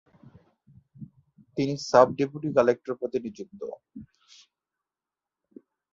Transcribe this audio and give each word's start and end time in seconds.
তিনি 1.57 1.73
sub 1.89 2.07
deputy 2.17 2.49
collector 2.57 2.93
পদে 3.01 3.17
নিযুক্ত 3.25 3.59
হন। 3.71 3.81